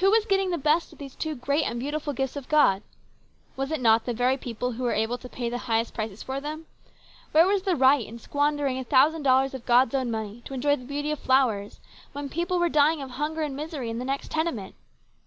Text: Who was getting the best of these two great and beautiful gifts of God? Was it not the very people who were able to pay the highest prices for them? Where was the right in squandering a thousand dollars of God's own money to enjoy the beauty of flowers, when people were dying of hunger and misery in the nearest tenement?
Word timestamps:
Who 0.00 0.10
was 0.10 0.26
getting 0.26 0.50
the 0.50 0.58
best 0.58 0.92
of 0.92 0.98
these 0.98 1.14
two 1.16 1.34
great 1.34 1.64
and 1.64 1.80
beautiful 1.80 2.12
gifts 2.12 2.36
of 2.36 2.46
God? 2.46 2.82
Was 3.56 3.70
it 3.72 3.80
not 3.80 4.04
the 4.04 4.12
very 4.12 4.36
people 4.36 4.72
who 4.72 4.82
were 4.82 4.92
able 4.92 5.16
to 5.16 5.30
pay 5.30 5.48
the 5.48 5.56
highest 5.64 5.94
prices 5.94 6.22
for 6.22 6.42
them? 6.42 6.66
Where 7.30 7.46
was 7.46 7.62
the 7.62 7.74
right 7.74 8.06
in 8.06 8.18
squandering 8.18 8.78
a 8.78 8.84
thousand 8.84 9.22
dollars 9.22 9.54
of 9.54 9.64
God's 9.64 9.94
own 9.94 10.10
money 10.10 10.42
to 10.44 10.52
enjoy 10.52 10.76
the 10.76 10.84
beauty 10.84 11.10
of 11.10 11.20
flowers, 11.20 11.80
when 12.12 12.28
people 12.28 12.58
were 12.58 12.68
dying 12.68 13.00
of 13.00 13.12
hunger 13.12 13.40
and 13.40 13.56
misery 13.56 13.88
in 13.88 13.98
the 13.98 14.04
nearest 14.04 14.30
tenement? 14.30 14.74